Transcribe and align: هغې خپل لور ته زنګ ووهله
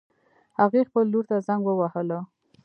هغې 0.59 0.81
خپل 0.89 1.05
لور 1.13 1.25
ته 1.29 1.37
زنګ 1.47 1.63
ووهله 1.65 2.19